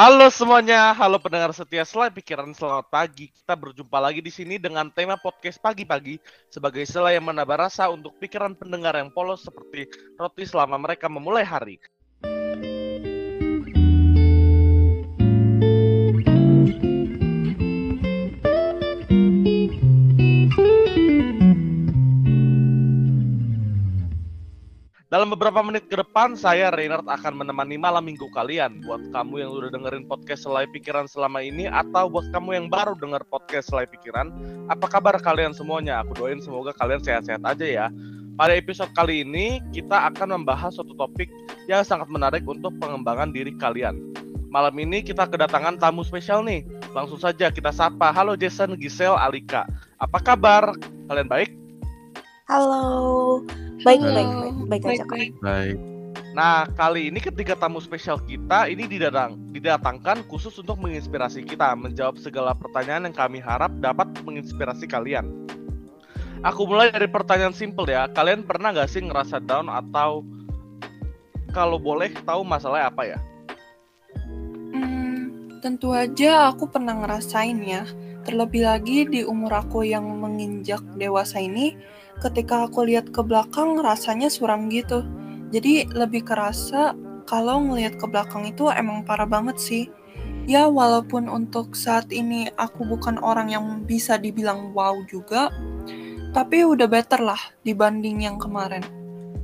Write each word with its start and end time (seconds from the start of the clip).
Halo 0.00 0.32
semuanya, 0.32 0.96
halo 0.96 1.20
pendengar 1.20 1.52
setia 1.52 1.84
Selai 1.84 2.08
Pikiran, 2.08 2.56
selamat 2.56 2.88
pagi. 2.88 3.28
Kita 3.28 3.52
berjumpa 3.52 4.00
lagi 4.00 4.24
di 4.24 4.32
sini 4.32 4.56
dengan 4.56 4.88
tema 4.88 5.20
podcast 5.20 5.60
pagi-pagi 5.60 6.16
sebagai 6.48 6.88
selai 6.88 7.20
yang 7.20 7.28
menambah 7.28 7.68
rasa 7.68 7.92
untuk 7.92 8.16
pikiran 8.16 8.56
pendengar 8.56 8.96
yang 8.96 9.12
polos 9.12 9.44
seperti 9.44 9.92
roti 10.16 10.48
selama 10.48 10.80
mereka 10.80 11.04
memulai 11.12 11.44
hari. 11.44 11.76
Dalam 25.20 25.36
beberapa 25.36 25.60
menit 25.60 25.84
ke 25.84 26.00
depan, 26.00 26.32
saya 26.32 26.72
Reynard 26.72 27.04
akan 27.04 27.44
menemani 27.44 27.76
malam 27.76 28.08
minggu 28.08 28.32
kalian. 28.32 28.80
Buat 28.88 29.12
kamu 29.12 29.44
yang 29.44 29.52
udah 29.52 29.68
dengerin 29.68 30.08
podcast 30.08 30.48
Selai 30.48 30.64
Pikiran 30.64 31.04
selama 31.04 31.44
ini, 31.44 31.68
atau 31.68 32.08
buat 32.08 32.24
kamu 32.32 32.56
yang 32.56 32.66
baru 32.72 32.96
denger 32.96 33.28
podcast 33.28 33.68
Selai 33.68 33.84
Pikiran, 33.84 34.32
apa 34.72 34.88
kabar 34.88 35.20
kalian 35.20 35.52
semuanya? 35.52 36.00
Aku 36.00 36.16
doain 36.16 36.40
semoga 36.40 36.72
kalian 36.72 37.04
sehat-sehat 37.04 37.44
aja 37.44 37.66
ya. 37.68 37.86
Pada 38.32 38.56
episode 38.56 38.88
kali 38.96 39.20
ini, 39.20 39.60
kita 39.76 40.08
akan 40.08 40.40
membahas 40.40 40.80
suatu 40.80 40.96
topik 40.96 41.28
yang 41.68 41.84
sangat 41.84 42.08
menarik 42.08 42.48
untuk 42.48 42.72
pengembangan 42.80 43.28
diri 43.28 43.52
kalian. 43.60 44.00
Malam 44.48 44.72
ini 44.80 45.04
kita 45.04 45.28
kedatangan 45.28 45.76
tamu 45.76 46.00
spesial 46.00 46.40
nih. 46.48 46.64
Langsung 46.96 47.20
saja 47.20 47.52
kita 47.52 47.76
sapa. 47.76 48.08
Halo 48.08 48.40
Jason, 48.40 48.72
Giselle, 48.80 49.20
Alika. 49.20 49.68
Apa 50.00 50.16
kabar? 50.16 50.72
Kalian 51.12 51.28
baik? 51.28 51.52
Halo. 52.48 53.44
Baik, 53.80 54.00
baik, 54.04 54.28
baik, 54.28 54.56
baik, 54.68 54.82
aja 54.84 55.04
kok. 55.08 55.18
Baik. 55.40 55.78
Nah, 56.30 56.68
kali 56.78 57.10
ini 57.10 57.18
ketiga 57.18 57.58
tamu 57.58 57.82
spesial 57.82 58.22
kita 58.22 58.70
ini 58.70 58.86
didatang, 58.86 59.34
didatangkan 59.50 60.22
khusus 60.30 60.54
untuk 60.62 60.78
menginspirasi 60.78 61.42
kita 61.42 61.74
menjawab 61.74 62.20
segala 62.22 62.54
pertanyaan 62.54 63.10
yang 63.10 63.16
kami 63.16 63.42
harap 63.42 63.72
dapat 63.82 64.06
menginspirasi 64.22 64.86
kalian. 64.86 65.26
Aku 66.40 66.64
mulai 66.64 66.88
dari 66.88 67.10
pertanyaan 67.10 67.52
simple 67.52 67.84
ya. 67.90 68.08
Kalian 68.08 68.46
pernah 68.46 68.72
gak 68.72 68.88
sih 68.88 69.04
ngerasa 69.04 69.44
down 69.44 69.68
atau 69.68 70.24
kalau 71.50 71.76
boleh 71.76 72.14
tahu 72.24 72.46
masalahnya 72.46 72.88
apa 72.88 73.02
ya? 73.04 73.18
Hmm, 74.72 75.60
tentu 75.60 75.92
aja 75.92 76.48
aku 76.48 76.70
pernah 76.70 76.94
ngerasain 76.94 77.58
ya. 77.60 77.84
Terlebih 78.24 78.64
lagi 78.64 79.04
di 79.08 79.20
umur 79.26 79.66
aku 79.66 79.82
yang 79.84 80.04
menginjak 80.04 80.80
dewasa 80.96 81.42
ini, 81.42 81.76
ketika 82.20 82.68
aku 82.68 82.84
lihat 82.84 83.10
ke 83.10 83.24
belakang 83.24 83.80
rasanya 83.80 84.28
suram 84.28 84.68
gitu. 84.68 85.02
Jadi 85.50 85.88
lebih 85.90 86.22
kerasa 86.22 86.94
kalau 87.26 87.58
ngelihat 87.64 87.98
ke 87.98 88.06
belakang 88.06 88.46
itu 88.46 88.68
emang 88.70 89.02
parah 89.02 89.26
banget 89.26 89.56
sih. 89.58 89.84
Ya 90.44 90.68
walaupun 90.68 91.26
untuk 91.26 91.74
saat 91.74 92.12
ini 92.12 92.52
aku 92.60 92.84
bukan 92.86 93.18
orang 93.20 93.50
yang 93.50 93.64
bisa 93.88 94.20
dibilang 94.20 94.72
wow 94.76 94.94
juga, 95.08 95.50
tapi 96.30 96.62
udah 96.62 96.86
better 96.86 97.18
lah 97.22 97.40
dibanding 97.66 98.22
yang 98.24 98.36
kemarin. 98.38 98.82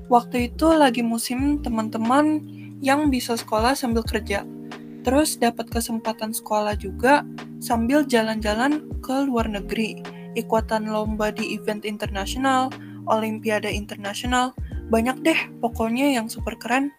Waktu 0.06 0.54
itu 0.54 0.70
lagi 0.70 1.02
musim 1.02 1.58
teman-teman 1.62 2.42
yang 2.78 3.10
bisa 3.10 3.34
sekolah 3.34 3.74
sambil 3.74 4.06
kerja. 4.06 4.46
Terus 5.02 5.38
dapat 5.38 5.70
kesempatan 5.70 6.34
sekolah 6.34 6.74
juga 6.74 7.22
sambil 7.62 8.02
jalan-jalan 8.06 8.82
ke 8.98 9.14
luar 9.26 9.46
negeri 9.46 10.15
ikutan 10.36 10.86
lomba 10.86 11.32
di 11.32 11.56
event 11.56 11.82
internasional, 11.88 12.68
olimpiade 13.08 13.72
internasional, 13.72 14.52
banyak 14.92 15.16
deh 15.24 15.40
pokoknya 15.64 16.14
yang 16.14 16.28
super 16.30 16.54
keren. 16.54 16.92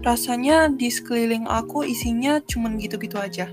Rasanya 0.00 0.72
di 0.72 0.88
sekeliling 0.88 1.44
aku 1.44 1.84
isinya 1.84 2.40
cuman 2.42 2.80
gitu-gitu 2.80 3.20
aja. 3.20 3.52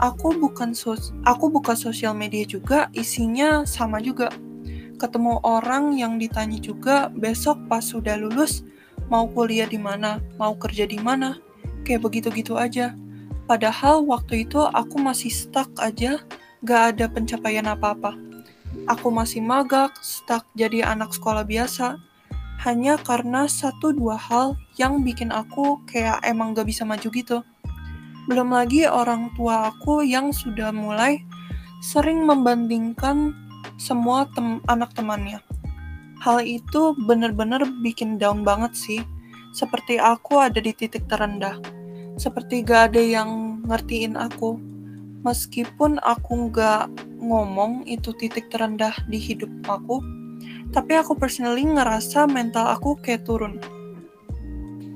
Aku 0.00 0.34
bukan 0.34 0.72
sos 0.72 1.12
aku 1.26 1.50
buka 1.52 1.76
sosial 1.76 2.14
media 2.14 2.46
juga, 2.46 2.88
isinya 2.94 3.66
sama 3.66 3.98
juga. 3.98 4.30
Ketemu 4.96 5.42
orang 5.42 5.98
yang 5.98 6.16
ditanya 6.16 6.62
juga 6.62 7.10
besok 7.10 7.58
pas 7.66 7.82
sudah 7.82 8.14
lulus 8.14 8.62
mau 9.12 9.28
kuliah 9.28 9.68
di 9.68 9.76
mana, 9.76 10.22
mau 10.40 10.56
kerja 10.56 10.88
di 10.88 10.96
mana, 10.96 11.36
kayak 11.84 12.06
begitu-gitu 12.08 12.56
aja. 12.56 12.96
Padahal 13.44 14.06
waktu 14.08 14.48
itu 14.48 14.62
aku 14.62 14.96
masih 14.96 15.28
stuck 15.28 15.68
aja, 15.82 16.22
gak 16.64 16.96
ada 16.96 17.10
pencapaian 17.10 17.68
apa-apa. 17.68 18.16
Aku 18.90 19.14
masih 19.14 19.44
magak, 19.44 19.94
stuck 20.02 20.48
jadi 20.58 20.82
anak 20.88 21.14
sekolah 21.14 21.46
biasa. 21.46 22.00
Hanya 22.62 22.98
karena 22.98 23.50
satu 23.50 23.90
dua 23.90 24.14
hal 24.14 24.54
yang 24.78 25.02
bikin 25.02 25.34
aku 25.34 25.82
kayak 25.90 26.22
emang 26.22 26.54
gak 26.54 26.70
bisa 26.70 26.86
maju 26.86 27.08
gitu. 27.10 27.42
Belum 28.30 28.54
lagi 28.54 28.86
orang 28.86 29.34
tua 29.34 29.74
aku 29.74 30.06
yang 30.06 30.30
sudah 30.30 30.70
mulai 30.70 31.22
sering 31.82 32.22
membandingkan 32.22 33.34
semua 33.82 34.30
tem 34.30 34.62
anak 34.70 34.94
temannya. 34.94 35.42
Hal 36.22 36.38
itu 36.46 36.94
bener-bener 37.02 37.66
bikin 37.82 38.14
down 38.14 38.46
banget 38.46 38.78
sih. 38.78 39.02
Seperti 39.50 39.98
aku 39.98 40.38
ada 40.38 40.62
di 40.62 40.70
titik 40.70 41.10
terendah. 41.10 41.58
Seperti 42.14 42.62
gak 42.62 42.94
ada 42.94 43.02
yang 43.02 43.58
ngertiin 43.66 44.14
aku. 44.14 44.71
Meskipun 45.22 46.02
aku 46.02 46.50
gak 46.50 46.90
ngomong 47.22 47.86
itu 47.86 48.10
titik 48.18 48.50
terendah 48.50 48.94
di 49.06 49.22
hidup 49.22 49.50
aku, 49.70 50.02
tapi 50.74 50.98
aku 50.98 51.14
personally 51.14 51.62
ngerasa 51.62 52.26
mental 52.26 52.66
aku 52.66 52.98
kayak 52.98 53.22
turun. 53.22 53.62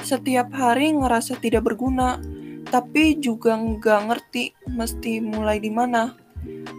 Setiap 0.03 0.51
hari 0.55 0.95
ngerasa 0.95 1.39
tidak 1.39 1.67
berguna, 1.67 2.19
tapi 2.67 3.19
juga 3.19 3.55
nggak 3.55 4.01
ngerti 4.11 4.55
mesti 4.71 5.23
mulai 5.23 5.63
di 5.63 5.71
mana. 5.71 6.15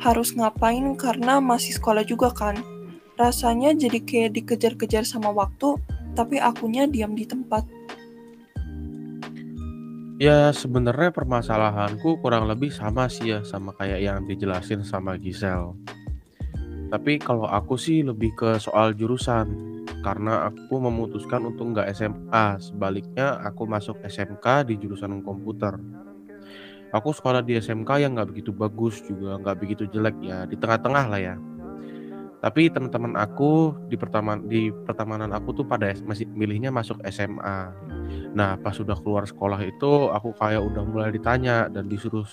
Harus 0.04 0.36
ngapain 0.36 0.96
karena 0.96 1.40
masih 1.44 1.76
sekolah 1.76 2.04
juga 2.04 2.32
kan. 2.32 2.60
Rasanya 3.16 3.74
jadi 3.74 4.00
kayak 4.04 4.32
dikejar-kejar 4.38 5.04
sama 5.04 5.32
waktu, 5.32 5.76
tapi 6.16 6.40
akunya 6.40 6.86
diam 6.88 7.14
di 7.16 7.28
tempat. 7.28 7.68
Ya 10.18 10.50
sebenarnya 10.50 11.14
permasalahanku 11.14 12.18
kurang 12.26 12.50
lebih 12.50 12.74
sama 12.74 13.06
sih 13.06 13.38
ya 13.38 13.46
sama 13.46 13.70
kayak 13.78 14.02
yang 14.02 14.18
dijelasin 14.26 14.82
sama 14.82 15.14
Gisel. 15.14 15.78
Tapi 16.90 17.22
kalau 17.22 17.46
aku 17.46 17.78
sih 17.78 18.02
lebih 18.02 18.34
ke 18.34 18.58
soal 18.58 18.98
jurusan 18.98 19.46
karena 20.02 20.50
aku 20.50 20.82
memutuskan 20.82 21.46
untuk 21.46 21.70
nggak 21.70 21.94
SMA. 21.94 22.58
Sebaliknya 22.58 23.38
aku 23.46 23.70
masuk 23.70 24.02
SMK 24.02 24.66
di 24.66 24.82
jurusan 24.82 25.22
komputer. 25.22 25.78
Aku 26.98 27.14
sekolah 27.14 27.46
di 27.46 27.62
SMK 27.62 28.02
yang 28.02 28.18
nggak 28.18 28.34
begitu 28.34 28.50
bagus 28.50 28.98
juga 29.06 29.38
nggak 29.38 29.58
begitu 29.62 29.86
jelek 29.86 30.18
ya 30.26 30.50
di 30.50 30.58
tengah-tengah 30.58 31.06
lah 31.14 31.22
ya. 31.22 31.36
Tapi 32.48 32.72
teman-teman 32.72 33.20
aku 33.20 33.76
di 33.92 34.00
pertama 34.00 34.40
di 34.40 34.72
pertemanan 34.72 35.36
aku 35.36 35.52
tuh 35.52 35.66
pada 35.68 35.92
masih 36.08 36.24
milihnya 36.32 36.72
masuk 36.72 36.96
SMA. 37.12 37.76
Nah, 38.32 38.56
pas 38.56 38.72
sudah 38.72 38.96
keluar 39.04 39.28
sekolah 39.28 39.60
itu 39.68 40.08
aku 40.16 40.32
kayak 40.32 40.64
udah 40.64 40.80
mulai 40.88 41.12
ditanya 41.12 41.68
dan 41.68 41.92
disuruh 41.92 42.24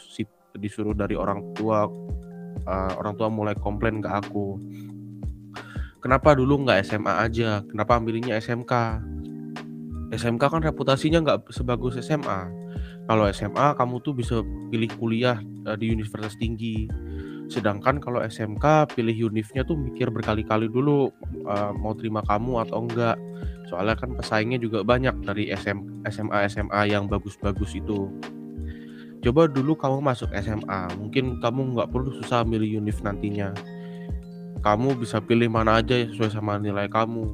disuruh 0.54 0.94
dari 0.94 1.18
orang 1.18 1.42
tua 1.58 1.90
uh, 2.62 2.92
orang 2.94 3.18
tua 3.18 3.26
mulai 3.26 3.58
komplain 3.58 3.98
ke 3.98 4.06
aku. 4.06 4.62
Kenapa 5.98 6.38
dulu 6.38 6.62
nggak 6.62 6.86
SMA 6.86 7.10
aja? 7.18 7.66
Kenapa 7.66 7.98
milihnya 7.98 8.38
SMK? 8.38 8.70
SMK 10.14 10.42
kan 10.46 10.62
reputasinya 10.62 11.26
nggak 11.26 11.50
sebagus 11.50 11.98
SMA. 11.98 12.54
Kalau 13.10 13.26
SMA 13.34 13.74
kamu 13.74 13.98
tuh 13.98 14.14
bisa 14.14 14.46
pilih 14.70 14.94
kuliah 14.94 15.42
uh, 15.66 15.74
di 15.74 15.90
universitas 15.90 16.38
tinggi 16.38 16.86
Sedangkan 17.52 18.00
kalau 18.00 18.24
SMK 18.24 18.96
pilih 18.96 19.28
univnya 19.28 19.62
tuh 19.68 19.76
mikir 19.76 20.08
berkali-kali 20.08 20.68
dulu 20.68 21.12
uh, 21.44 21.72
mau 21.76 21.92
terima 21.92 22.24
kamu 22.24 22.64
atau 22.64 22.84
enggak. 22.88 23.16
Soalnya 23.68 23.96
kan 23.96 24.16
pesaingnya 24.16 24.60
juga 24.60 24.84
banyak 24.84 25.24
dari 25.24 25.52
SM, 25.52 26.04
SMA 26.08 26.48
SMA 26.48 26.82
yang 26.88 27.08
bagus-bagus 27.08 27.76
itu. 27.76 28.08
Coba 29.24 29.48
dulu 29.48 29.72
kamu 29.72 30.04
masuk 30.04 30.28
SMA, 30.36 30.80
mungkin 31.00 31.40
kamu 31.40 31.76
nggak 31.76 31.88
perlu 31.88 32.12
susah 32.20 32.44
milih 32.44 32.84
univ 32.84 33.00
nantinya. 33.00 33.56
Kamu 34.60 34.96
bisa 34.96 35.20
pilih 35.20 35.48
mana 35.48 35.80
aja 35.80 35.96
sesuai 35.96 36.32
sama 36.32 36.60
nilai 36.60 36.88
kamu. 36.88 37.24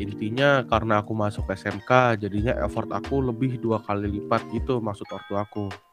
Intinya 0.00 0.64
karena 0.64 1.04
aku 1.04 1.12
masuk 1.12 1.44
SMK, 1.48 2.20
jadinya 2.24 2.56
effort 2.64 2.88
aku 2.88 3.20
lebih 3.20 3.60
dua 3.60 3.80
kali 3.84 4.08
lipat 4.20 4.44
gitu 4.52 4.80
maksud 4.80 5.08
ortu 5.12 5.36
aku 5.36 5.91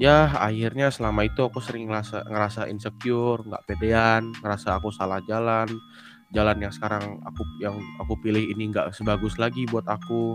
ya 0.00 0.32
akhirnya 0.40 0.88
selama 0.88 1.28
itu 1.28 1.44
aku 1.44 1.60
sering 1.60 1.86
ngerasa 1.90 2.24
ngerasa 2.26 2.60
insecure 2.72 3.44
nggak 3.44 3.64
pedean 3.68 4.32
ngerasa 4.40 4.80
aku 4.80 4.88
salah 4.90 5.20
jalan. 5.28 5.68
Jalan 6.32 6.64
yang 6.64 6.72
sekarang 6.72 7.20
aku 7.28 7.44
yang 7.60 7.76
aku 8.00 8.16
pilih 8.24 8.40
ini 8.40 8.72
nggak 8.72 8.96
sebagus 8.96 9.36
lagi 9.36 9.68
buat 9.68 9.84
aku. 9.84 10.32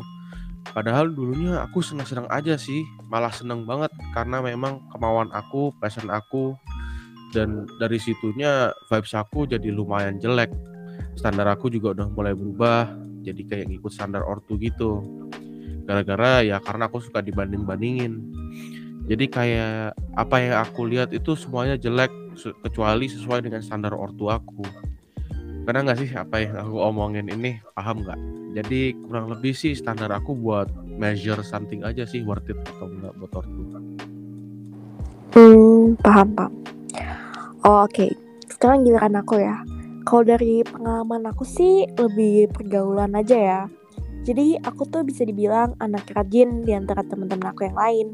Padahal 0.70 1.10
dulunya 1.10 1.64
aku 1.64 1.82
senang-senang 1.82 2.30
aja 2.30 2.54
sih 2.54 2.86
malah 3.10 3.34
seneng 3.34 3.66
banget 3.66 3.90
karena 4.14 4.44
memang 4.44 4.84
kemauan 4.94 5.34
aku 5.34 5.74
passion 5.82 6.12
aku 6.14 6.54
dan 7.34 7.66
dari 7.82 7.98
situnya 7.98 8.70
vibes 8.94 9.18
aku 9.18 9.50
jadi 9.50 9.74
lumayan 9.74 10.22
jelek. 10.22 10.54
Standar 11.18 11.50
aku 11.50 11.74
juga 11.74 11.98
udah 11.98 12.08
mulai 12.14 12.38
berubah 12.38 12.94
jadi 13.26 13.42
kayak 13.50 13.66
ngikut 13.74 13.90
standar 13.90 14.22
ortu 14.22 14.54
gitu. 14.62 15.02
Gara-gara 15.90 16.46
ya 16.46 16.62
karena 16.62 16.86
aku 16.92 17.02
suka 17.02 17.26
dibanding-bandingin 17.26 18.14
Jadi 19.08 19.26
kayak 19.32 19.96
apa 20.20 20.36
yang 20.44 20.56
aku 20.60 20.84
lihat 20.84 21.16
itu 21.16 21.32
semuanya 21.40 21.80
jelek 21.80 22.12
kecuali 22.60 23.08
sesuai 23.08 23.40
dengan 23.40 23.64
standar 23.64 23.96
ortuaku. 23.96 24.68
Karena 25.64 25.84
nggak 25.88 26.00
sih 26.00 26.12
apa 26.16 26.36
yang 26.44 26.56
aku 26.60 26.76
omongin 26.80 27.32
ini 27.32 27.60
paham 27.76 28.04
nggak? 28.04 28.20
Jadi 28.56 28.96
kurang 29.08 29.32
lebih 29.32 29.56
sih 29.56 29.76
standar 29.76 30.12
aku 30.12 30.36
buat 30.36 30.68
measure 31.00 31.40
something 31.44 31.88
aja 31.88 32.04
sih 32.04 32.24
worth 32.24 32.48
it 32.52 32.60
atau 32.76 32.88
enggak 32.88 33.14
buat 33.20 33.32
ortu. 33.36 33.64
Hmm, 35.36 35.96
paham, 36.00 36.28
paham. 36.36 36.54
Oh, 37.68 37.84
Oke, 37.84 38.16
sekarang 38.48 38.88
giliran 38.88 39.20
aku 39.20 39.44
ya. 39.44 39.60
Kalau 40.08 40.24
dari 40.24 40.64
pengalaman 40.64 41.28
aku 41.28 41.44
sih 41.44 41.84
lebih 42.00 42.48
pergaulan 42.56 43.12
aja 43.12 43.36
ya. 43.36 43.62
Jadi 44.24 44.56
aku 44.60 44.88
tuh 44.88 45.04
bisa 45.04 45.28
dibilang 45.28 45.76
anak 45.84 46.08
rajin 46.16 46.64
di 46.64 46.72
antara 46.72 47.04
teman-teman 47.04 47.52
aku 47.52 47.68
yang 47.68 47.76
lain. 47.76 48.08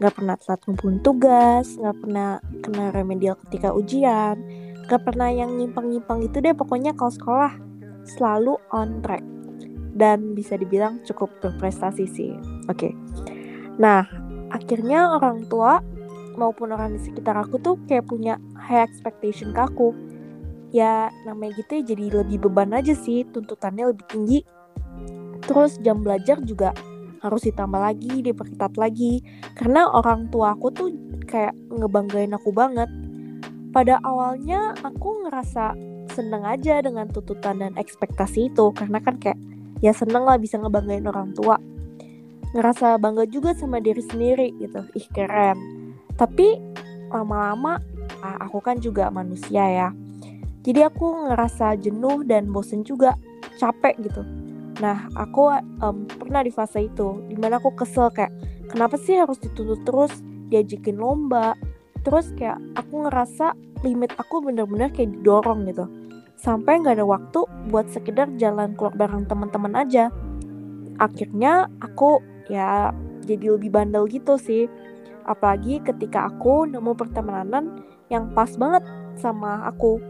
Gak 0.00 0.16
pernah 0.16 0.36
telat 0.40 0.60
ngumpulin 0.64 1.00
tugas, 1.04 1.76
gak 1.76 1.96
pernah 2.00 2.40
kena 2.64 2.88
remedial 2.90 3.36
ketika 3.46 3.68
ujian, 3.76 4.40
gak 4.88 5.04
pernah 5.04 5.28
yang 5.28 5.60
nyimpang-nyimpang 5.60 6.24
itu 6.24 6.40
deh 6.40 6.56
pokoknya 6.56 6.96
kalau 6.96 7.12
sekolah 7.12 7.52
selalu 8.16 8.56
on 8.72 9.04
track. 9.04 9.20
Dan 9.92 10.32
bisa 10.32 10.56
dibilang 10.56 11.04
cukup 11.04 11.28
berprestasi 11.44 12.08
sih. 12.08 12.32
Oke. 12.72 12.96
Nah, 13.76 14.08
akhirnya 14.48 15.20
orang 15.20 15.44
tua 15.52 15.84
maupun 16.40 16.72
orang 16.72 16.96
di 16.96 17.00
sekitar 17.04 17.36
aku 17.36 17.60
tuh 17.60 17.76
kayak 17.84 18.08
punya 18.08 18.40
high 18.56 18.88
expectation 18.88 19.52
ke 19.52 19.60
aku. 19.60 19.92
Ya 20.70 21.10
namanya 21.26 21.60
gitu 21.60 21.82
ya 21.82 21.92
jadi 21.92 22.24
lebih 22.24 22.48
beban 22.48 22.72
aja 22.72 22.96
sih, 22.96 23.28
tuntutannya 23.28 23.92
lebih 23.92 24.06
tinggi. 24.08 24.38
Terus 25.44 25.76
jam 25.82 26.00
belajar 26.00 26.38
juga 26.46 26.70
harus 27.20 27.46
ditambah 27.46 27.80
lagi, 27.80 28.24
diperketat 28.24 28.76
lagi. 28.80 29.24
Karena 29.56 29.88
orang 29.88 30.28
tua 30.32 30.56
aku 30.56 30.68
tuh 30.72 30.88
kayak 31.24 31.54
ngebanggain 31.68 32.32
aku 32.34 32.50
banget. 32.52 32.88
Pada 33.70 34.02
awalnya 34.02 34.74
aku 34.82 35.28
ngerasa 35.28 35.78
seneng 36.10 36.42
aja 36.42 36.82
dengan 36.82 37.06
tuntutan 37.06 37.62
dan 37.62 37.72
ekspektasi 37.78 38.50
itu. 38.50 38.72
Karena 38.74 38.98
kan 38.98 39.20
kayak 39.20 39.38
ya 39.84 39.94
seneng 39.94 40.26
lah 40.26 40.40
bisa 40.40 40.58
ngebanggain 40.58 41.06
orang 41.06 41.36
tua. 41.36 41.60
Ngerasa 42.50 42.98
bangga 42.98 43.30
juga 43.30 43.54
sama 43.54 43.78
diri 43.78 44.02
sendiri 44.02 44.50
gitu. 44.58 44.82
Ih 44.98 45.06
keren 45.14 45.80
tapi 46.20 46.60
lama-lama 47.08 47.80
ah, 48.20 48.36
aku 48.44 48.60
kan 48.60 48.76
juga 48.76 49.08
manusia 49.08 49.64
ya 49.64 49.88
jadi 50.60 50.92
aku 50.92 51.32
ngerasa 51.32 51.80
jenuh 51.80 52.20
dan 52.28 52.52
bosen 52.52 52.84
juga 52.84 53.16
capek 53.56 53.96
gitu 54.04 54.20
nah 54.80 55.06
aku 55.12 55.52
em, 55.52 55.96
pernah 56.08 56.40
di 56.40 56.48
fase 56.48 56.88
itu 56.88 57.20
di 57.28 57.36
mana 57.36 57.60
aku 57.60 57.76
kesel 57.76 58.08
kayak 58.10 58.32
kenapa 58.72 58.96
sih 58.96 59.20
harus 59.20 59.36
dituntut 59.36 59.84
terus 59.84 60.12
diajakin 60.50 60.98
lomba? 60.98 61.54
Terus 62.02 62.34
kayak 62.34 62.58
aku 62.74 63.06
ngerasa 63.06 63.54
limit 63.86 64.12
aku 64.18 64.44
bener-bener 64.44 64.90
kayak 64.92 65.14
didorong 65.20 65.64
gitu. 65.70 65.86
Sampai 66.36 66.80
nggak 66.80 67.00
ada 67.00 67.06
waktu 67.06 67.40
buat 67.68 67.88
sekedar 67.92 68.28
jalan 68.36 68.74
keluar 68.74 68.96
bareng 68.96 69.28
teman-teman 69.30 69.76
aja. 69.78 70.08
Akhirnya 71.00 71.68
aku 71.80 72.20
ya 72.48 72.92
jadi 73.24 73.56
lebih 73.56 73.72
bandel 73.72 74.08
gitu 74.08 74.36
sih. 74.36 74.66
Apalagi 75.28 75.84
ketika 75.84 76.32
aku 76.32 76.64
nemu 76.66 76.96
pertemanan 76.96 77.84
yang 78.08 78.32
pas 78.32 78.50
banget 78.56 78.82
sama 79.20 79.68
aku. 79.68 80.00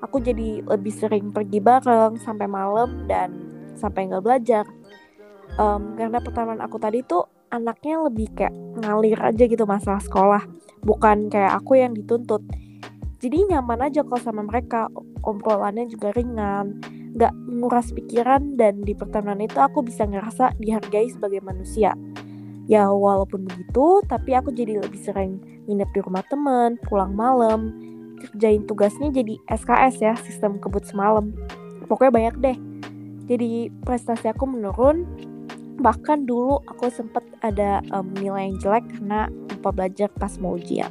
Aku 0.00 0.20
jadi 0.20 0.64
lebih 0.64 0.92
sering 0.92 1.32
pergi 1.32 1.60
bareng 1.60 2.16
sampai 2.20 2.48
malam 2.48 3.04
dan 3.04 3.49
sampai 3.80 4.12
nggak 4.12 4.24
belajar. 4.24 4.68
Em, 5.56 5.82
karena 5.96 6.20
pertemanan 6.20 6.62
aku 6.62 6.76
tadi 6.76 7.02
tuh 7.02 7.26
anaknya 7.50 8.06
lebih 8.06 8.30
kayak 8.32 8.54
ngalir 8.78 9.18
aja 9.18 9.44
gitu 9.48 9.64
masalah 9.66 9.98
sekolah. 9.98 10.42
Bukan 10.86 11.28
kayak 11.28 11.58
aku 11.58 11.80
yang 11.80 11.92
dituntut. 11.92 12.44
Jadi 13.20 13.52
nyaman 13.52 13.90
aja 13.90 14.06
kalau 14.06 14.20
sama 14.22 14.42
mereka. 14.46 14.88
Obrolannya 15.20 15.90
juga 15.90 16.14
ringan. 16.16 16.80
Nggak 17.12 17.34
nguras 17.50 17.92
pikiran 17.92 18.56
dan 18.56 18.80
di 18.86 18.96
pertemanan 18.96 19.44
itu 19.44 19.58
aku 19.60 19.84
bisa 19.84 20.06
ngerasa 20.08 20.56
dihargai 20.56 21.10
sebagai 21.10 21.42
manusia. 21.44 21.92
Ya 22.70 22.86
walaupun 22.86 23.44
begitu 23.50 24.00
tapi 24.06 24.32
aku 24.38 24.54
jadi 24.54 24.78
lebih 24.78 25.02
sering 25.02 25.42
nginep 25.66 25.90
di 25.90 26.00
rumah 26.00 26.24
temen 26.30 26.78
pulang 26.86 27.12
malam. 27.12 27.74
Kerjain 28.20 28.64
tugasnya 28.64 29.10
jadi 29.10 29.36
SKS 29.50 29.94
ya 30.00 30.14
sistem 30.22 30.56
kebut 30.62 30.86
semalam. 30.86 31.34
Pokoknya 31.90 32.12
banyak 32.14 32.36
deh 32.38 32.69
jadi 33.30 33.70
prestasi 33.86 34.34
aku 34.34 34.50
menurun 34.50 35.06
bahkan 35.78 36.26
dulu 36.26 36.58
aku 36.66 36.90
sempet 36.90 37.22
ada 37.46 37.78
em, 37.94 38.06
nilai 38.18 38.50
yang 38.50 38.58
jelek 38.58 38.84
karena 38.90 39.30
lupa 39.30 39.70
belajar 39.70 40.10
pas 40.18 40.34
mau 40.42 40.58
ujian 40.58 40.90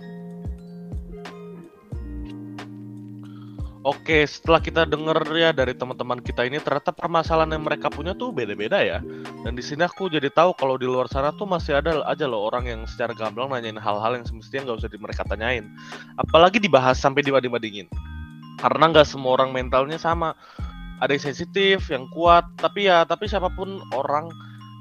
Oke, 3.80 4.28
setelah 4.28 4.60
kita 4.60 4.84
denger 4.84 5.24
ya 5.40 5.56
dari 5.56 5.72
teman-teman 5.72 6.20
kita 6.20 6.44
ini 6.44 6.60
ternyata 6.60 6.92
permasalahan 6.92 7.56
yang 7.56 7.64
mereka 7.64 7.88
punya 7.88 8.12
tuh 8.12 8.36
beda-beda 8.36 8.76
ya. 8.84 9.00
Dan 9.48 9.56
di 9.56 9.64
sini 9.64 9.88
aku 9.88 10.12
jadi 10.12 10.28
tahu 10.28 10.52
kalau 10.60 10.76
di 10.76 10.84
luar 10.84 11.08
sana 11.08 11.32
tuh 11.32 11.48
masih 11.48 11.80
ada 11.80 12.04
aja 12.04 12.28
loh 12.28 12.44
orang 12.44 12.68
yang 12.68 12.84
secara 12.84 13.16
gamblang 13.16 13.48
nanyain 13.48 13.80
hal-hal 13.80 14.20
yang 14.20 14.28
semestinya 14.28 14.68
nggak 14.68 14.84
usah 14.84 14.92
di 14.92 15.00
mereka 15.00 15.24
tanyain. 15.24 15.64
Apalagi 16.20 16.60
dibahas 16.60 17.00
sampai 17.00 17.24
dibanding-bandingin. 17.24 17.88
Karena 18.60 18.92
nggak 18.92 19.08
semua 19.08 19.40
orang 19.40 19.56
mentalnya 19.56 19.96
sama. 19.96 20.36
Ada 21.00 21.16
yang 21.16 21.24
sensitif, 21.32 21.88
yang 21.88 22.06
kuat, 22.12 22.44
tapi 22.60 22.92
ya 22.92 23.08
tapi 23.08 23.28
siapa 23.28 23.48
pun 23.56 23.80
orang 23.96 24.28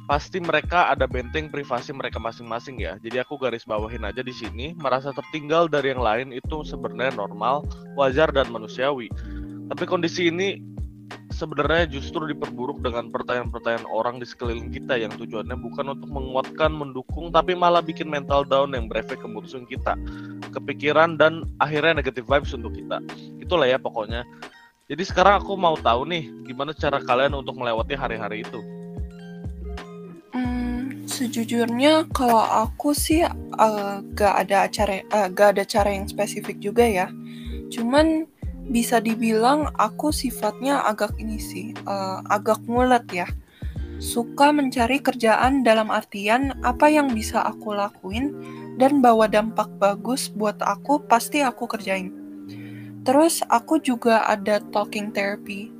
pasti 0.08 0.40
mereka 0.40 0.88
ada 0.88 1.04
benteng 1.04 1.52
privasi 1.52 1.92
mereka 1.92 2.16
masing-masing 2.16 2.80
ya. 2.80 2.96
Jadi 3.04 3.20
aku 3.20 3.36
garis 3.36 3.68
bawahin 3.68 4.08
aja 4.08 4.24
di 4.24 4.32
sini, 4.32 4.72
merasa 4.80 5.12
tertinggal 5.12 5.68
dari 5.68 5.92
yang 5.92 6.00
lain 6.00 6.32
itu 6.32 6.64
sebenarnya 6.64 7.12
normal, 7.14 7.68
wajar 7.92 8.32
dan 8.32 8.48
manusiawi. 8.48 9.12
Tapi 9.68 9.84
kondisi 9.84 10.32
ini 10.32 10.64
sebenarnya 11.28 11.86
justru 11.92 12.24
diperburuk 12.24 12.80
dengan 12.80 13.12
pertanyaan-pertanyaan 13.12 13.86
orang 13.86 14.16
di 14.18 14.26
sekeliling 14.26 14.72
kita 14.72 14.96
yang 14.96 15.12
tujuannya 15.14 15.54
bukan 15.60 15.92
untuk 15.92 16.10
menguatkan, 16.10 16.72
mendukung, 16.72 17.28
tapi 17.30 17.52
malah 17.52 17.84
bikin 17.84 18.08
mental 18.08 18.42
down 18.42 18.72
yang 18.72 18.88
berefek 18.88 19.20
ke 19.20 19.28
kita, 19.70 19.92
kepikiran 20.56 21.20
dan 21.20 21.44
akhirnya 21.60 22.00
negative 22.00 22.26
vibes 22.26 22.56
untuk 22.56 22.74
kita. 22.74 22.98
Itulah 23.38 23.68
ya 23.68 23.78
pokoknya. 23.78 24.24
Jadi 24.88 25.04
sekarang 25.04 25.44
aku 25.44 25.52
mau 25.52 25.76
tahu 25.76 26.08
nih, 26.08 26.32
gimana 26.48 26.72
cara 26.72 26.96
kalian 27.04 27.36
untuk 27.36 27.60
melewati 27.60 27.92
hari-hari 27.92 28.40
itu. 28.40 28.56
Hmm, 30.32 31.04
sejujurnya 31.04 32.08
kalau 32.16 32.40
aku 32.40 32.96
sih 32.96 33.20
eh, 33.28 33.94
gak 34.16 34.34
ada 34.48 34.64
acara 34.64 35.04
eh, 35.04 35.28
gak 35.28 35.48
ada 35.52 35.64
cara 35.68 35.92
yang 35.92 36.08
spesifik 36.08 36.56
juga 36.56 36.88
ya. 36.88 37.12
Cuman 37.68 38.24
bisa 38.72 38.96
dibilang 38.96 39.68
aku 39.76 40.08
sifatnya 40.08 40.80
agak 40.88 41.12
ini 41.20 41.36
sih, 41.36 41.76
eh, 41.76 42.18
agak 42.32 42.64
ngulet 42.64 43.04
ya. 43.12 43.28
Suka 44.00 44.56
mencari 44.56 45.04
kerjaan 45.04 45.68
dalam 45.68 45.92
artian 45.92 46.56
apa 46.64 46.88
yang 46.88 47.12
bisa 47.12 47.44
aku 47.44 47.76
lakuin 47.76 48.32
dan 48.80 49.04
bawa 49.04 49.28
dampak 49.28 49.68
bagus 49.76 50.32
buat 50.32 50.56
aku 50.64 51.04
pasti 51.12 51.44
aku 51.44 51.68
kerjain. 51.68 52.27
Terus 53.08 53.40
aku 53.48 53.80
juga 53.80 54.20
ada 54.28 54.60
talking 54.68 55.16
therapy, 55.16 55.72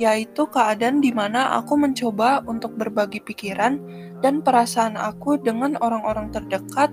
yaitu 0.00 0.48
keadaan 0.48 1.04
di 1.04 1.12
mana 1.12 1.60
aku 1.60 1.76
mencoba 1.76 2.40
untuk 2.48 2.80
berbagi 2.80 3.20
pikiran 3.20 3.76
dan 4.24 4.40
perasaan 4.40 4.96
aku 4.96 5.36
dengan 5.36 5.76
orang-orang 5.84 6.32
terdekat 6.32 6.88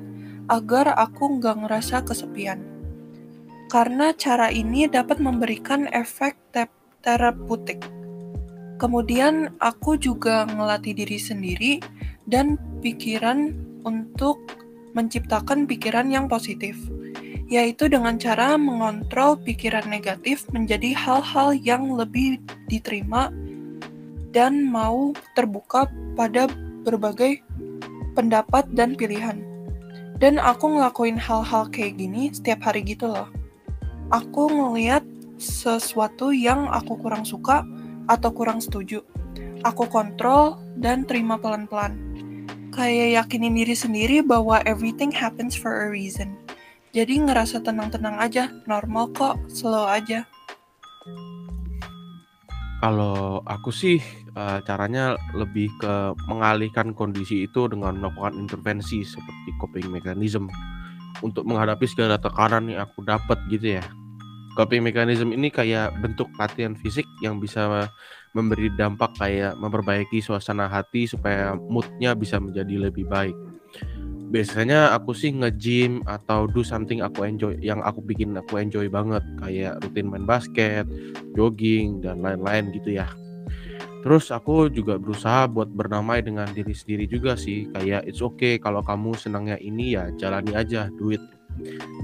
agar 0.51 0.91
aku 0.99 1.39
nggak 1.39 1.63
ngerasa 1.63 2.03
kesepian. 2.03 2.59
Karena 3.71 4.11
cara 4.11 4.51
ini 4.51 4.83
dapat 4.91 5.23
memberikan 5.23 5.87
efek 5.95 6.35
te- 6.51 6.67
terapeutik. 6.99 7.79
Kemudian 8.83 9.55
aku 9.63 9.95
juga 9.95 10.43
ngelatih 10.43 10.91
diri 10.91 11.15
sendiri 11.15 11.73
dan 12.27 12.59
pikiran 12.83 13.55
untuk 13.87 14.43
menciptakan 14.91 15.63
pikiran 15.71 16.11
yang 16.11 16.27
positif, 16.27 16.75
yaitu 17.49 17.89
dengan 17.89 18.15
cara 18.21 18.55
mengontrol 18.61 19.33
pikiran 19.41 19.89
negatif 19.89 20.45
menjadi 20.53 20.93
hal-hal 20.93 21.57
yang 21.57 21.89
lebih 21.97 22.37
diterima 22.69 23.33
dan 24.29 24.69
mau 24.69 25.17
terbuka 25.33 25.89
pada 26.13 26.45
berbagai 26.85 27.41
pendapat 28.13 28.69
dan 28.77 28.93
pilihan. 28.93 29.41
Dan 30.21 30.37
aku 30.37 30.77
ngelakuin 30.77 31.17
hal-hal 31.17 31.65
kayak 31.73 31.97
gini 31.97 32.29
setiap 32.29 32.69
hari 32.69 32.85
gitu 32.85 33.09
loh. 33.09 33.31
Aku 34.13 34.45
ngeliat 34.51 35.01
sesuatu 35.41 36.29
yang 36.29 36.69
aku 36.69 37.01
kurang 37.01 37.25
suka 37.25 37.65
atau 38.05 38.29
kurang 38.29 38.61
setuju. 38.61 39.01
Aku 39.65 39.89
kontrol 39.89 40.59
dan 40.77 41.07
terima 41.07 41.39
pelan-pelan. 41.39 41.97
Kayak 42.75 43.25
yakinin 43.25 43.57
diri 43.57 43.73
sendiri 43.73 44.17
bahwa 44.21 44.61
everything 44.69 45.09
happens 45.09 45.57
for 45.57 45.87
a 45.87 45.87
reason. 45.89 46.35
Jadi 46.89 47.21
ngerasa 47.21 47.61
tenang-tenang 47.61 48.17
aja, 48.17 48.49
normal 48.65 49.13
kok, 49.13 49.37
slow 49.45 49.85
aja. 49.85 50.25
Kalau 52.79 53.43
aku 53.45 53.69
sih 53.69 53.99
eh, 54.33 54.59
caranya 54.65 55.13
lebih 55.35 55.69
ke 55.77 56.15
mengalihkan 56.25 56.95
kondisi 56.97 57.45
itu 57.45 57.67
dengan 57.69 57.99
melakukan 57.99 58.39
intervensi 58.39 59.05
seperti 59.05 59.49
coping 59.61 59.87
mechanism. 59.91 60.49
untuk 61.19 61.43
menghadapi 61.43 61.83
segala 61.83 62.15
tekanan 62.15 62.71
yang 62.71 62.87
aku 62.87 63.03
dapat 63.03 63.35
gitu 63.51 63.75
ya. 63.75 63.83
Coping 64.55 64.79
mechanism 64.79 65.35
ini 65.35 65.51
kayak 65.51 65.91
bentuk 65.99 66.31
latihan 66.39 66.79
fisik 66.79 67.03
yang 67.19 67.43
bisa 67.43 67.91
memberi 68.31 68.71
dampak 68.71 69.11
kayak 69.19 69.57
memperbaiki 69.59 70.23
suasana 70.23 70.71
hati 70.71 71.11
supaya 71.11 71.59
moodnya 71.59 72.15
bisa 72.15 72.39
menjadi 72.39 72.87
lebih 72.87 73.03
baik. 73.03 73.35
Biasanya 74.29 74.93
aku 74.93 75.17
sih 75.17 75.33
nge-gym 75.33 76.05
atau 76.05 76.45
do 76.45 76.61
something 76.61 77.01
aku 77.01 77.25
enjoy 77.25 77.57
yang 77.65 77.81
aku 77.81 78.05
bikin 78.05 78.37
aku 78.37 78.61
enjoy 78.61 78.85
banget 78.85 79.25
kayak 79.41 79.81
rutin 79.81 80.05
main 80.05 80.29
basket, 80.29 80.85
jogging 81.33 81.97
dan 82.05 82.21
lain-lain 82.21 82.69
gitu 82.69 82.93
ya. 83.01 83.09
Terus 84.05 84.29
aku 84.29 84.69
juga 84.69 84.95
berusaha 85.01 85.49
buat 85.49 85.73
berdamai 85.73 86.21
dengan 86.21 86.45
diri 86.53 86.71
sendiri 86.71 87.09
juga 87.09 87.33
sih. 87.33 87.67
Kayak 87.73 88.05
it's 88.05 88.21
okay 88.21 88.61
kalau 88.61 88.85
kamu 88.85 89.17
senangnya 89.17 89.57
ini 89.57 89.97
ya 89.97 90.13
jalani 90.15 90.53
aja, 90.53 90.93
duit. 90.93 91.19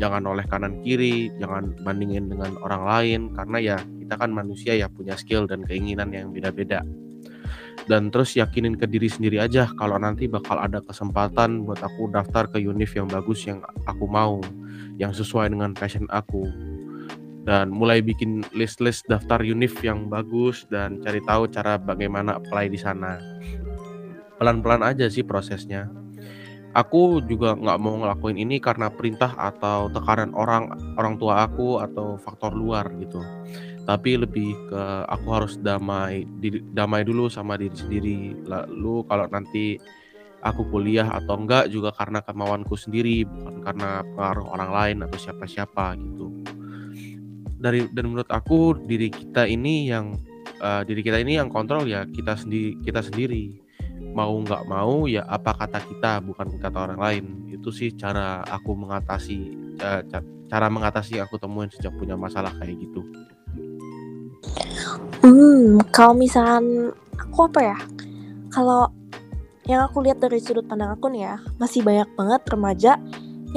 Jangan 0.01 0.25
oleh 0.25 0.43
kanan 0.49 0.83
kiri, 0.83 1.31
jangan 1.39 1.77
bandingin 1.85 2.27
dengan 2.27 2.57
orang 2.59 2.83
lain 2.83 3.21
karena 3.31 3.57
ya 3.61 3.77
kita 3.79 4.17
kan 4.17 4.33
manusia 4.33 4.75
ya 4.75 4.91
punya 4.91 5.13
skill 5.15 5.47
dan 5.47 5.63
keinginan 5.63 6.11
yang 6.11 6.33
beda-beda. 6.33 6.83
Dan 7.85 8.09
terus 8.09 8.33
yakinin 8.33 8.73
ke 8.73 8.89
diri 8.89 9.05
sendiri 9.05 9.37
aja 9.37 9.69
kalau 9.77 10.01
nanti 10.01 10.25
bakal 10.25 10.57
ada 10.57 10.81
kesempatan 10.81 11.69
buat 11.69 11.81
aku 11.85 12.09
daftar 12.09 12.49
ke 12.49 12.57
univ 12.57 12.89
yang 12.97 13.05
bagus 13.05 13.45
yang 13.45 13.61
aku 13.85 14.09
mau, 14.09 14.41
yang 14.97 15.13
sesuai 15.13 15.53
dengan 15.53 15.77
passion 15.77 16.09
aku 16.09 16.49
dan 17.45 17.69
mulai 17.69 18.01
bikin 18.01 18.41
list-list 18.57 19.05
daftar 19.05 19.37
univ 19.45 19.77
yang 19.85 20.09
bagus 20.09 20.65
dan 20.73 20.97
cari 21.05 21.21
tahu 21.21 21.45
cara 21.53 21.77
bagaimana 21.77 22.41
apply 22.41 22.73
di 22.73 22.79
sana. 22.81 23.21
Pelan-pelan 24.41 24.81
aja 24.81 25.05
sih 25.07 25.21
prosesnya. 25.21 25.87
Aku 26.75 27.23
juga 27.23 27.55
nggak 27.55 27.79
mau 27.79 27.95
ngelakuin 28.03 28.35
ini 28.35 28.59
karena 28.59 28.91
perintah 28.91 29.31
atau 29.39 29.87
tekanan 29.87 30.35
orang 30.35 30.75
orang 30.99 31.15
tua 31.15 31.47
aku 31.47 31.79
atau 31.79 32.19
faktor 32.19 32.51
luar 32.51 32.91
gitu. 32.99 33.23
Tapi 33.85 34.17
lebih 34.17 34.57
ke 34.73 34.83
aku 35.05 35.27
harus 35.29 35.61
damai 35.61 36.25
diri, 36.41 36.65
damai 36.73 37.05
dulu 37.05 37.29
sama 37.29 37.53
diri 37.53 37.77
sendiri. 37.77 38.17
Lalu 38.49 39.05
kalau 39.05 39.29
nanti 39.29 39.77
aku 40.41 40.65
kuliah 40.73 41.05
atau 41.09 41.37
enggak 41.37 41.69
juga 41.69 41.93
karena 41.93 42.25
kemauanku 42.25 42.73
sendiri 42.73 43.29
bukan 43.29 43.61
karena 43.61 44.01
pengaruh 44.17 44.45
orang 44.57 44.71
lain 44.73 44.97
atau 45.05 45.17
siapa-siapa 45.21 46.01
gitu. 46.01 46.33
Dari 47.61 47.85
dan 47.93 48.09
menurut 48.09 48.29
aku 48.33 48.73
diri 48.89 49.13
kita 49.13 49.45
ini 49.45 49.89
yang 49.93 50.17
uh, 50.65 50.81
diri 50.81 51.05
kita 51.05 51.21
ini 51.21 51.37
yang 51.37 51.53
kontrol 51.53 51.85
ya 51.85 52.09
kita 52.09 52.33
sendiri 52.41 52.81
kita 52.81 53.05
sendiri. 53.05 53.61
Mau 54.17 54.33
nggak 54.41 54.65
mau 54.65 55.05
ya 55.05 55.29
apa 55.29 55.53
kata 55.53 55.77
kita 55.85 56.25
bukan 56.25 56.57
kata 56.57 56.77
orang 56.89 56.99
lain. 56.99 57.25
Itu 57.53 57.69
sih 57.69 57.93
cara 57.93 58.41
aku 58.49 58.73
mengatasi 58.73 59.37
uh, 59.77 60.01
cara 60.49 60.67
mengatasi 60.73 61.21
aku 61.21 61.37
temuin 61.37 61.69
sejak 61.69 61.93
punya 61.97 62.17
masalah 62.17 62.53
kayak 62.57 62.81
gitu 62.81 63.05
hmm 65.23 65.81
kalau 65.91 66.13
misalkan 66.17 66.91
aku 67.17 67.47
apa 67.51 67.59
ya 67.61 67.77
kalau 68.53 68.89
yang 69.65 69.85
aku 69.89 70.05
lihat 70.05 70.21
dari 70.21 70.37
sudut 70.37 70.65
pandang 70.69 70.93
aku 70.93 71.09
nih 71.09 71.33
ya 71.33 71.35
masih 71.57 71.81
banyak 71.81 72.09
banget 72.13 72.41
remaja 72.47 72.91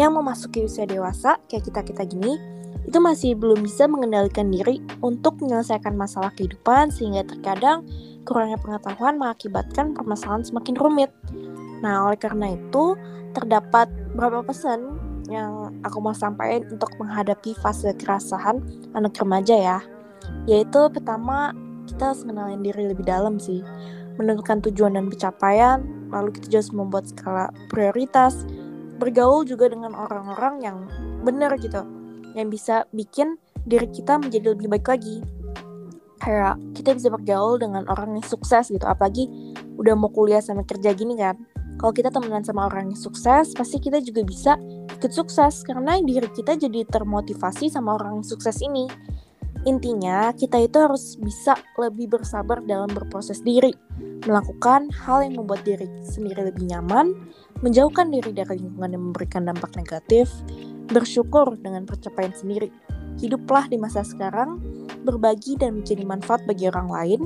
yang 0.00 0.14
memasuki 0.14 0.64
usia 0.64 0.88
dewasa 0.88 1.36
kayak 1.50 1.68
kita 1.68 1.80
kita 1.84 2.02
gini 2.08 2.38
itu 2.88 2.98
masih 3.04 3.36
belum 3.36 3.68
bisa 3.68 3.84
mengendalikan 3.84 4.48
diri 4.48 4.80
untuk 5.04 5.36
menyelesaikan 5.44 5.92
masalah 5.92 6.32
kehidupan 6.32 6.88
sehingga 6.88 7.20
terkadang 7.28 7.84
kurangnya 8.24 8.56
pengetahuan 8.56 9.20
mengakibatkan 9.20 9.92
permasalahan 9.92 10.40
semakin 10.40 10.72
rumit. 10.76 11.12
Nah, 11.84 12.08
oleh 12.08 12.16
karena 12.16 12.56
itu, 12.56 12.96
terdapat 13.36 13.92
beberapa 14.16 14.40
pesan 14.40 14.96
yang 15.28 15.76
aku 15.84 16.00
mau 16.00 16.16
sampaikan 16.16 16.64
untuk 16.72 16.88
menghadapi 16.96 17.52
fase 17.60 17.92
kerasahan 17.92 18.64
anak 18.96 19.12
remaja 19.20 19.56
ya. 19.56 19.78
Yaitu 20.48 20.88
pertama, 20.92 21.52
kita 21.88 22.12
harus 22.12 22.22
mengenalin 22.24 22.62
diri 22.62 22.90
lebih 22.92 23.04
dalam 23.04 23.40
sih. 23.40 23.64
Menentukan 24.20 24.60
tujuan 24.70 24.98
dan 24.98 25.06
pencapaian, 25.08 25.78
lalu 26.10 26.34
kita 26.34 26.46
juga 26.50 26.58
harus 26.60 26.72
membuat 26.74 27.04
skala 27.06 27.46
prioritas, 27.70 28.42
bergaul 28.98 29.46
juga 29.46 29.70
dengan 29.70 29.94
orang-orang 29.94 30.54
yang 30.60 30.76
benar 31.22 31.54
gitu 31.56 31.86
yang 32.34 32.50
bisa 32.52 32.84
bikin 32.92 33.38
diri 33.64 33.88
kita 33.88 34.18
menjadi 34.18 34.54
lebih 34.54 34.68
baik 34.68 34.86
lagi. 34.86 35.22
Kayak 36.18 36.58
kita 36.74 36.98
bisa 36.98 37.08
bergaul 37.14 37.56
dengan 37.62 37.86
orang 37.88 38.18
yang 38.18 38.26
sukses 38.26 38.68
gitu 38.68 38.84
apalagi 38.84 39.30
udah 39.78 39.94
mau 39.94 40.10
kuliah 40.10 40.42
sama 40.42 40.66
kerja 40.66 40.92
gini 40.92 41.14
kan. 41.14 41.38
Kalau 41.78 41.94
kita 41.94 42.10
temenan 42.10 42.42
sama 42.42 42.66
orang 42.66 42.90
yang 42.90 42.98
sukses 42.98 43.54
pasti 43.54 43.78
kita 43.78 44.02
juga 44.02 44.26
bisa 44.26 44.58
ikut 44.98 45.14
sukses 45.14 45.62
karena 45.62 46.02
diri 46.02 46.26
kita 46.34 46.58
jadi 46.58 46.82
termotivasi 46.90 47.70
sama 47.70 47.94
orang 47.94 48.18
yang 48.18 48.26
sukses 48.26 48.58
ini 48.66 48.90
intinya 49.66 50.30
kita 50.34 50.60
itu 50.62 50.78
harus 50.78 51.18
bisa 51.18 51.58
lebih 51.80 52.18
bersabar 52.18 52.62
dalam 52.62 52.90
berproses 52.90 53.42
diri 53.42 53.74
melakukan 54.26 54.92
hal 54.92 55.24
yang 55.24 55.40
membuat 55.40 55.64
diri 55.64 55.88
sendiri 56.04 56.52
lebih 56.52 56.68
nyaman 56.68 57.16
menjauhkan 57.62 58.12
diri 58.12 58.30
dari 58.30 58.60
lingkungan 58.60 58.94
yang 58.94 59.04
memberikan 59.10 59.42
dampak 59.46 59.74
negatif 59.74 60.30
bersyukur 60.88 61.54
dengan 61.60 61.84
pencapaian 61.84 62.32
sendiri. 62.32 62.72
Hiduplah 63.20 63.68
di 63.68 63.76
masa 63.76 64.02
sekarang, 64.02 64.62
berbagi 65.04 65.58
dan 65.58 65.82
menjadi 65.82 66.04
manfaat 66.06 66.42
bagi 66.48 66.70
orang 66.70 66.88
lain, 66.88 67.20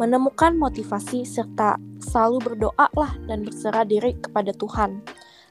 menemukan 0.00 0.56
motivasi 0.56 1.22
serta 1.22 1.76
selalu 2.02 2.52
berdoalah 2.52 3.16
dan 3.30 3.44
berserah 3.46 3.84
diri 3.84 4.16
kepada 4.18 4.52
Tuhan. 4.56 5.00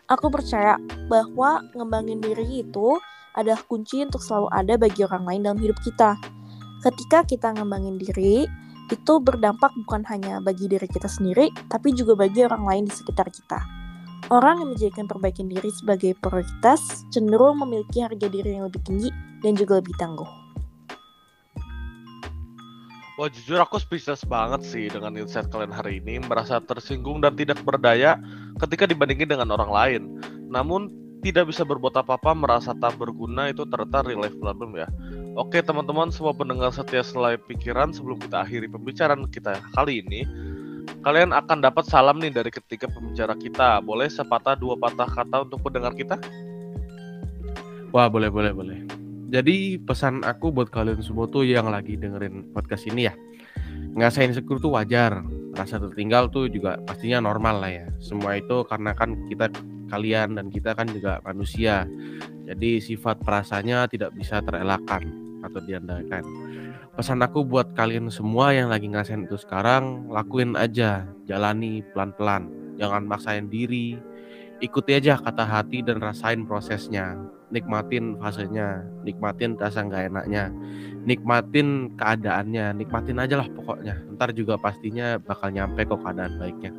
Aku 0.06 0.30
percaya 0.30 0.78
bahwa 1.10 1.66
ngembangin 1.74 2.22
diri 2.22 2.62
itu 2.62 2.98
adalah 3.36 3.60
kunci 3.68 4.02
untuk 4.02 4.24
selalu 4.24 4.48
ada 4.56 4.74
bagi 4.80 5.04
orang 5.04 5.24
lain 5.28 5.42
dalam 5.46 5.60
hidup 5.60 5.78
kita. 5.84 6.16
Ketika 6.82 7.28
kita 7.28 7.52
ngembangin 7.56 8.00
diri, 8.00 8.48
itu 8.92 9.14
berdampak 9.18 9.74
bukan 9.86 10.06
hanya 10.08 10.40
bagi 10.40 10.70
diri 10.70 10.86
kita 10.86 11.10
sendiri, 11.10 11.50
tapi 11.68 11.92
juga 11.92 12.16
bagi 12.16 12.46
orang 12.46 12.64
lain 12.64 12.84
di 12.88 12.94
sekitar 12.94 13.28
kita. 13.30 13.60
Orang 14.34 14.62
yang 14.62 14.74
menjadikan 14.74 15.06
perbaikan 15.06 15.46
diri 15.46 15.70
sebagai 15.70 16.18
prioritas 16.18 17.06
cenderung 17.14 17.62
memiliki 17.62 18.02
harga 18.02 18.26
diri 18.26 18.58
yang 18.58 18.66
lebih 18.66 18.82
tinggi 18.82 19.10
dan 19.46 19.54
juga 19.54 19.78
lebih 19.78 19.94
tangguh. 20.02 20.46
Wah 23.16 23.32
jujur 23.32 23.56
aku 23.64 23.80
speechless 23.80 24.28
banget 24.28 24.60
sih 24.68 24.92
dengan 24.92 25.16
insight 25.16 25.48
kalian 25.48 25.72
hari 25.72 26.04
ini 26.04 26.20
Merasa 26.20 26.60
tersinggung 26.60 27.24
dan 27.24 27.40
tidak 27.40 27.64
berdaya 27.64 28.20
ketika 28.60 28.84
dibandingin 28.84 29.32
dengan 29.32 29.56
orang 29.56 29.72
lain 29.72 30.02
Namun 30.52 30.92
tidak 31.26 31.50
bisa 31.50 31.66
berbuat 31.66 32.06
apa-apa 32.06 32.38
merasa 32.38 32.78
tak 32.78 33.02
berguna 33.02 33.50
itu 33.50 33.66
ternyata 33.66 34.06
real 34.06 34.22
life 34.22 34.38
problem 34.38 34.78
ya 34.78 34.86
Oke 35.36 35.60
teman-teman 35.60 36.14
semua 36.16 36.32
pendengar 36.32 36.72
setia 36.72 37.04
selai 37.04 37.36
pikiran 37.36 37.92
sebelum 37.92 38.22
kita 38.24 38.48
akhiri 38.48 38.72
pembicaraan 38.72 39.28
kita 39.28 39.60
kali 39.76 40.00
ini 40.00 40.24
kalian 41.04 41.36
akan 41.36 41.62
dapat 41.62 41.86
salam 41.86 42.18
nih 42.18 42.34
dari 42.34 42.50
ketiga 42.50 42.90
pembicara 42.90 43.38
kita. 43.38 43.78
Boleh 43.86 44.10
sepatah 44.10 44.58
dua 44.58 44.74
patah 44.74 45.06
kata 45.06 45.46
untuk 45.46 45.62
pendengar 45.62 45.94
kita? 45.94 46.18
Wah, 47.94 48.10
boleh, 48.10 48.34
boleh, 48.34 48.52
boleh. 48.56 48.80
Jadi 49.30 49.78
pesan 49.82 50.26
aku 50.26 50.50
buat 50.50 50.74
kalian 50.74 51.02
semua 51.06 51.30
tuh 51.30 51.46
yang 51.46 51.70
lagi 51.70 51.94
dengerin 51.94 52.50
podcast 52.54 52.90
ini 52.90 53.06
ya. 53.06 53.14
Ngasain 53.94 54.34
insecure 54.34 54.58
tuh 54.58 54.74
wajar. 54.74 55.22
Rasa 55.56 55.80
tertinggal 55.80 56.28
tuh 56.34 56.52
juga 56.52 56.82
pastinya 56.84 57.24
normal 57.24 57.62
lah 57.64 57.72
ya. 57.72 57.86
Semua 58.02 58.42
itu 58.42 58.66
karena 58.68 58.92
kan 58.98 59.16
kita 59.30 59.52
kalian 59.90 60.38
dan 60.38 60.48
kita 60.50 60.74
kan 60.74 60.90
juga 60.90 61.22
manusia. 61.24 61.86
Jadi 62.46 62.78
sifat 62.82 63.22
perasaannya 63.26 63.90
tidak 63.90 64.14
bisa 64.14 64.42
terelakkan 64.42 65.06
atau 65.42 65.60
diandalkan. 65.62 66.24
Pesan 66.96 67.20
aku 67.20 67.44
buat 67.44 67.76
kalian 67.76 68.08
semua 68.08 68.56
yang 68.56 68.72
lagi 68.72 68.88
ngerasain 68.88 69.28
itu 69.28 69.36
sekarang 69.36 70.08
lakuin 70.08 70.56
aja. 70.56 71.04
Jalani 71.28 71.84
pelan-pelan. 71.92 72.48
Jangan 72.80 73.04
maksain 73.04 73.52
diri. 73.52 74.00
Ikuti 74.64 74.96
aja 74.96 75.20
kata 75.20 75.44
hati 75.44 75.84
dan 75.84 76.00
rasain 76.00 76.48
prosesnya. 76.48 77.20
Nikmatin 77.52 78.16
fasenya. 78.16 78.88
Nikmatin 79.04 79.60
rasa 79.60 79.84
nggak 79.84 80.08
enaknya. 80.08 80.48
Nikmatin 81.04 82.00
keadaannya. 82.00 82.80
Nikmatin 82.80 83.20
aja 83.20 83.44
lah 83.44 83.48
pokoknya. 83.52 84.00
Ntar 84.16 84.32
juga 84.32 84.56
pastinya 84.56 85.20
bakal 85.20 85.52
nyampe 85.52 85.84
kok 85.84 86.00
keadaan 86.00 86.40
baiknya 86.40 86.72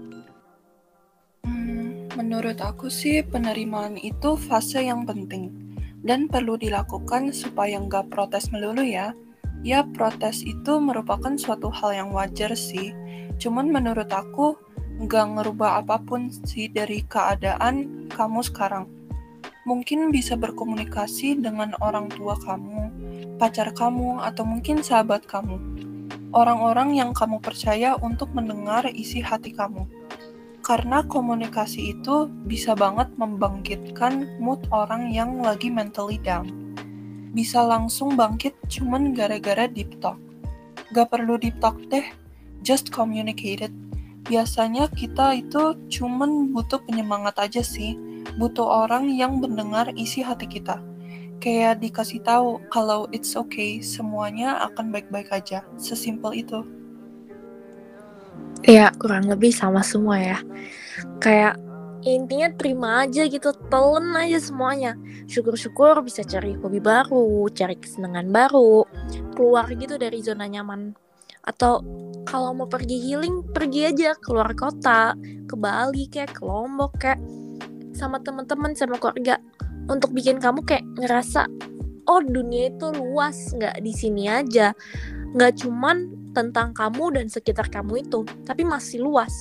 menurut 2.17 2.57
aku 2.65 2.89
sih 2.89 3.21
penerimaan 3.21 4.01
itu 4.01 4.41
fase 4.41 4.83
yang 4.89 5.05
penting 5.05 5.53
dan 6.01 6.27
perlu 6.27 6.57
dilakukan 6.57 7.31
supaya 7.37 7.77
nggak 7.77 8.09
protes 8.09 8.49
melulu 8.49 8.81
ya 8.83 9.13
Ya, 9.67 9.83
protes 9.83 10.45
itu 10.45 10.79
merupakan 10.79 11.35
suatu 11.35 11.73
hal 11.75 11.97
yang 11.97 12.11
wajar 12.15 12.53
sih. 12.55 12.95
Cuman 13.41 13.73
menurut 13.73 14.07
aku, 14.13 14.55
nggak 15.03 15.27
ngerubah 15.35 15.83
apa 15.83 15.99
pun 16.07 16.29
sih 16.31 16.69
dari 16.69 17.03
keadaan 17.03 18.07
kamu 18.13 18.47
sekarang. 18.47 18.87
Mungkin 19.67 20.15
bisa 20.15 20.39
berkomunikasi 20.39 21.43
dengan 21.43 21.75
orang 21.83 22.07
tua 22.15 22.39
kamu, 22.39 22.95
pacar 23.43 23.75
kamu, 23.75 24.23
atau 24.23 24.47
mungkin 24.47 24.87
sahabat 24.87 25.27
kamu. 25.27 25.59
Orang-orang 26.31 26.95
yang 26.95 27.11
kamu 27.11 27.43
percaya 27.43 27.99
untuk 27.99 28.31
mendengar 28.37 28.87
isi 28.93 29.19
hati 29.19 29.51
kamu. 29.51 29.89
Karena 30.67 31.07
komunikasi 31.07 31.95
itu 31.95 32.27
bisa 32.27 32.75
banget 32.75 33.07
membangkitkan 33.15 34.43
mood 34.43 34.59
orang 34.75 35.15
yang 35.15 35.39
lagi 35.39 35.71
mentally 35.71 36.19
down. 36.19 36.75
Bisa 37.31 37.63
langsung 37.63 38.19
bangkit 38.19 38.59
cuman 38.67 39.15
gara-gara 39.15 39.71
deep 39.71 40.03
talk. 40.03 40.19
Gak 40.91 41.15
perlu 41.15 41.39
deep 41.39 41.55
talk 41.63 41.79
deh, 41.87 42.03
just 42.67 42.91
communicate 42.91 43.63
it. 43.63 43.75
Biasanya 44.27 44.91
kita 44.91 45.39
itu 45.39 45.79
cuman 45.87 46.51
butuh 46.51 46.83
penyemangat 46.83 47.39
aja 47.39 47.63
sih, 47.63 47.95
butuh 48.35 48.67
orang 48.67 49.07
yang 49.15 49.39
mendengar 49.39 49.95
isi 49.95 50.19
hati 50.19 50.51
kita 50.51 50.83
kayak 51.39 51.85
dikasih 51.85 52.25
tahu 52.25 52.59
kalau 52.73 53.07
it's 53.13 53.37
okay, 53.37 53.79
semuanya 53.85 54.59
akan 54.67 54.91
baik-baik 54.91 55.31
aja. 55.31 55.63
Sesimpel 55.77 56.43
itu. 56.43 56.76
Ya, 58.67 58.91
kurang 58.99 59.31
lebih 59.31 59.55
sama 59.55 59.87
semua 59.87 60.19
ya. 60.19 60.39
Kayak 61.23 61.55
intinya 62.03 62.51
terima 62.59 63.07
aja 63.07 63.23
gitu, 63.31 63.55
telan 63.71 64.11
aja 64.19 64.43
semuanya. 64.43 64.99
Syukur-syukur 65.31 66.03
bisa 66.03 66.27
cari 66.27 66.59
hobi 66.59 66.83
baru, 66.83 67.47
cari 67.55 67.79
kesenangan 67.79 68.27
baru, 68.35 68.83
keluar 69.39 69.71
gitu 69.71 69.95
dari 69.95 70.19
zona 70.19 70.51
nyaman. 70.51 70.99
Atau 71.47 71.87
kalau 72.27 72.59
mau 72.59 72.67
pergi 72.67 72.99
healing, 72.99 73.55
pergi 73.55 73.87
aja 73.87 74.19
keluar 74.19 74.51
kota, 74.59 75.15
ke 75.47 75.55
Bali 75.55 76.11
kayak 76.11 76.35
ke 76.35 76.43
Lombok 76.43 76.99
kayak 76.99 77.23
sama 77.95 78.19
teman-teman 78.21 78.75
sama 78.75 78.99
keluarga 78.99 79.39
untuk 79.87 80.11
bikin 80.11 80.43
kamu 80.43 80.67
kayak 80.67 80.85
ngerasa 80.99 81.47
oh 82.11 82.21
dunia 82.23 82.75
itu 82.75 82.91
luas 82.93 83.55
nggak 83.55 83.79
di 83.81 83.93
sini 83.95 84.27
aja 84.27 84.75
nggak 85.33 85.63
cuman 85.63 86.13
tentang 86.37 86.77
kamu 86.77 87.17
dan 87.17 87.27
sekitar 87.33 87.73
kamu 87.73 88.05
itu 88.05 88.29
tapi 88.45 88.69
masih 88.69 89.01
luas. 89.01 89.33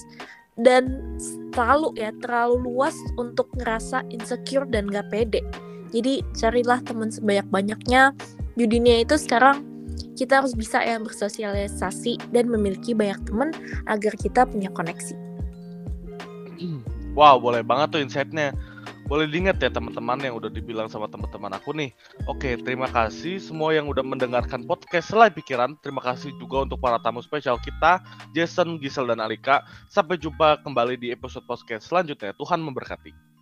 Dan 0.56 1.04
terlalu 1.52 1.92
ya 2.00 2.16
terlalu 2.24 2.72
luas 2.72 2.96
untuk 3.20 3.52
ngerasa 3.60 4.08
insecure 4.08 4.64
dan 4.72 4.88
gak 4.88 5.12
pede. 5.12 5.44
Jadi 5.92 6.24
carilah 6.32 6.80
teman 6.80 7.12
sebanyak-banyaknya. 7.12 8.16
Di 8.56 8.64
dunia 8.64 9.04
itu 9.04 9.20
sekarang 9.20 9.68
kita 10.16 10.40
harus 10.40 10.56
bisa 10.56 10.80
ya 10.80 10.96
bersosialisasi 10.96 12.32
dan 12.32 12.48
memiliki 12.48 12.96
banyak 12.96 13.20
teman 13.28 13.52
agar 13.92 14.16
kita 14.16 14.48
punya 14.48 14.72
koneksi. 14.72 15.16
Wow 17.16 17.40
boleh 17.40 17.64
banget 17.64 17.88
tuh 17.96 18.02
insightnya 18.04 18.56
boleh 19.06 19.30
diingat 19.30 19.62
ya 19.62 19.70
teman-teman 19.70 20.18
yang 20.18 20.34
udah 20.34 20.50
dibilang 20.50 20.90
sama 20.90 21.06
teman-teman 21.06 21.54
aku 21.54 21.78
nih. 21.78 21.94
Oke, 22.26 22.58
terima 22.58 22.90
kasih 22.90 23.38
semua 23.38 23.78
yang 23.78 23.86
udah 23.86 24.02
mendengarkan 24.02 24.66
podcast 24.66 25.14
Selai 25.14 25.30
Pikiran. 25.30 25.78
Terima 25.86 26.02
kasih 26.02 26.34
juga 26.42 26.66
untuk 26.66 26.82
para 26.82 26.98
tamu 26.98 27.22
spesial 27.22 27.62
kita, 27.62 28.02
Jason, 28.34 28.82
Gisel, 28.82 29.06
dan 29.06 29.22
Alika. 29.22 29.62
Sampai 29.94 30.18
jumpa 30.18 30.66
kembali 30.66 30.98
di 30.98 31.14
episode 31.14 31.46
podcast 31.46 31.86
selanjutnya. 31.86 32.34
Tuhan 32.34 32.58
memberkati. 32.66 33.35